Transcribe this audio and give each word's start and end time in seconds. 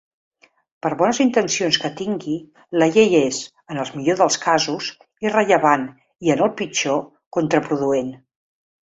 Per 0.83 0.89
bones 0.99 1.17
intencions 1.23 1.75
que 1.81 1.89
tingui, 1.97 2.37
la 2.83 2.87
llei 2.95 3.13
és, 3.17 3.41
en 3.73 3.81
el 3.83 3.91
millor 3.97 4.17
dels 4.21 4.37
casos, 4.45 4.87
irrellevant 5.29 5.83
i, 5.89 6.33
en 6.37 6.41
el 6.47 6.51
pitjor, 6.63 6.97
contraproduent. 7.39 8.11